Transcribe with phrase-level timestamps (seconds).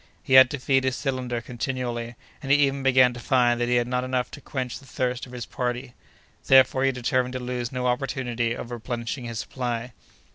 [0.23, 3.75] He had to feed his cylinder continually; and he even began to find that he
[3.75, 5.93] had not enough to quench the thirst of his party.
[6.47, 9.93] Therefore he determined to lose no opportunity of replenishing his supply.